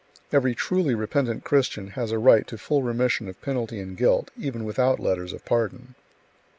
Every 0.33 0.55
truly 0.55 0.95
repentant 0.95 1.43
Christian 1.43 1.89
has 1.89 2.11
a 2.11 2.17
right 2.17 2.47
to 2.47 2.57
full 2.57 2.81
remission 2.81 3.27
of 3.29 3.39
penalty 3.43 3.79
and 3.79 3.95
guilt, 3.95 4.31
even 4.35 4.63
without 4.65 4.99
letters 4.99 5.31
of 5.31 5.45
pardon. 5.45 5.93